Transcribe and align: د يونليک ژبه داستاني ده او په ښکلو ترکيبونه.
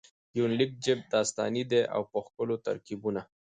د 0.31 0.33
يونليک 0.39 0.71
ژبه 0.85 1.05
داستاني 1.13 1.63
ده 1.71 1.81
او 1.95 2.01
په 2.11 2.17
ښکلو 2.25 2.55
ترکيبونه. 2.67 3.21